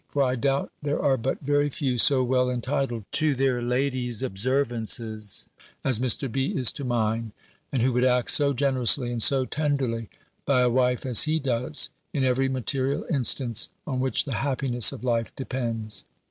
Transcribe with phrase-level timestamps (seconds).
[0.09, 5.47] For, I doubt, there are but very few so well entitled to their ladies' observances
[5.83, 6.25] as Mr.
[6.31, 6.55] B.
[6.57, 7.33] is to mine,
[7.71, 10.09] and who would act so generously and so tenderly
[10.43, 15.03] by a wife as he does, in every material instance on which the happiness of
[15.03, 16.03] life depends.